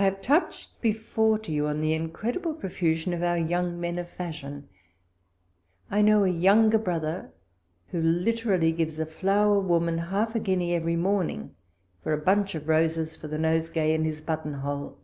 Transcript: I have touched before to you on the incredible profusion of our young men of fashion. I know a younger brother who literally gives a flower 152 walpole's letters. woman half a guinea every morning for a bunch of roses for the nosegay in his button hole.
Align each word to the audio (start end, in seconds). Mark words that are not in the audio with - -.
I 0.00 0.04
have 0.06 0.20
touched 0.20 0.80
before 0.80 1.38
to 1.38 1.52
you 1.52 1.68
on 1.68 1.80
the 1.80 1.92
incredible 1.92 2.54
profusion 2.54 3.12
of 3.12 3.22
our 3.22 3.38
young 3.38 3.78
men 3.78 3.96
of 4.00 4.08
fashion. 4.10 4.68
I 5.92 6.02
know 6.02 6.24
a 6.24 6.28
younger 6.28 6.76
brother 6.78 7.30
who 7.92 8.02
literally 8.02 8.72
gives 8.72 8.98
a 8.98 9.06
flower 9.06 9.60
152 9.60 9.70
walpole's 9.70 10.10
letters. 10.10 10.10
woman 10.10 10.10
half 10.10 10.34
a 10.34 10.40
guinea 10.40 10.74
every 10.74 10.96
morning 10.96 11.54
for 12.02 12.12
a 12.12 12.18
bunch 12.18 12.56
of 12.56 12.66
roses 12.66 13.14
for 13.14 13.28
the 13.28 13.38
nosegay 13.38 13.94
in 13.94 14.02
his 14.04 14.20
button 14.20 14.54
hole. 14.54 14.98